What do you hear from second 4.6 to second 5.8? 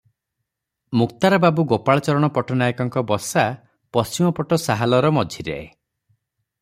ସାହାଲର ମଝିରେ।